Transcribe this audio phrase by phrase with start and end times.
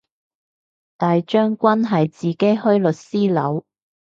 [0.97, 3.65] 大將軍係自己開律師樓